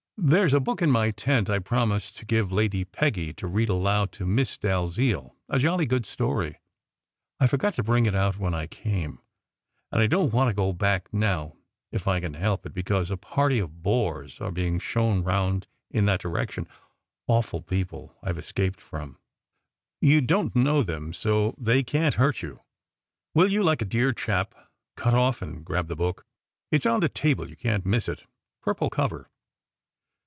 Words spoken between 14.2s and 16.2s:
are being shown round in